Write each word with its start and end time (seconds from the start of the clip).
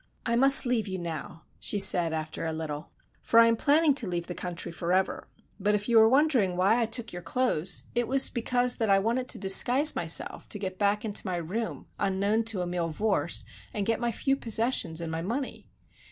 "I 0.25 0.35
must 0.35 0.65
leave 0.65 0.87
you 0.87 0.97
now," 0.97 1.43
she 1.59 1.77
said, 1.77 2.11
after 2.11 2.43
a 2.47 2.51
little, 2.53 2.91
"for 3.21 3.39
I 3.39 3.45
am 3.45 3.55
planning 3.55 3.93
to 3.93 4.07
leave 4.07 4.25
the 4.25 4.33
country 4.33 4.71
forever. 4.71 5.27
But 5.59 5.87
you 5.87 5.99
are 6.01 6.09
wondering 6.09 6.57
why 6.57 6.81
I 6.81 6.87
took 6.87 7.13
your 7.13 7.21
clothes. 7.21 7.83
It 7.93 8.07
was 8.07 8.31
because 8.31 8.77
that 8.77 8.89
I 8.89 8.97
wanted 8.97 9.27
to 9.29 9.37
disguise 9.37 9.95
myself 9.95 10.49
to 10.49 10.57
get 10.57 10.79
back 10.79 11.01
to 11.01 11.21
my 11.27 11.35
room 11.37 11.85
unknown 11.99 12.45
to 12.45 12.63
Emile 12.63 12.89
Vorse 12.89 13.43
and 13.75 13.85
get 13.85 13.99
my 13.99 14.11
few 14.11 14.35
possessions 14.35 15.01
and 15.01 15.11
my 15.11 15.21
money. 15.21 15.67